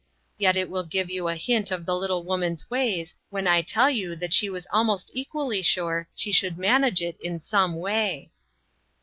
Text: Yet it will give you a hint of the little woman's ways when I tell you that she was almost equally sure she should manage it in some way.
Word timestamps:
Yet 0.39 0.57
it 0.57 0.67
will 0.67 0.81
give 0.83 1.11
you 1.11 1.27
a 1.27 1.35
hint 1.35 1.69
of 1.69 1.85
the 1.85 1.95
little 1.95 2.23
woman's 2.23 2.67
ways 2.71 3.13
when 3.29 3.47
I 3.47 3.61
tell 3.61 3.87
you 3.87 4.15
that 4.15 4.33
she 4.33 4.49
was 4.49 4.65
almost 4.73 5.11
equally 5.13 5.61
sure 5.61 6.09
she 6.15 6.31
should 6.31 6.57
manage 6.57 7.03
it 7.03 7.19
in 7.21 7.39
some 7.39 7.75
way. 7.75 8.31